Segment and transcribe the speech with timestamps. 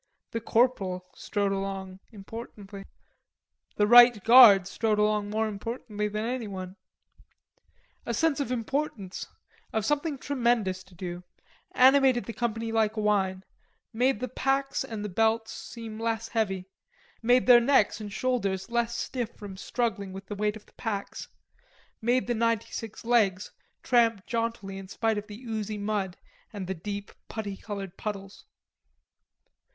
[0.31, 2.85] The corporal strode along importantly.
[3.75, 6.75] The right guard strode along more importantly than anyone.
[8.03, 9.27] A sense of importance,
[9.71, 11.21] of something tremendous to do,
[11.75, 13.43] animated the company like wine,
[13.93, 16.65] made the packs and the belts seem less heavy,
[17.21, 21.27] made their necks and shoulders less stiff from struggling with the weight of the packs,
[22.01, 23.51] made the ninety six legs
[23.83, 26.17] tramp jauntily in spite of the oozy mud
[26.51, 28.45] and the deep putty colored puddles.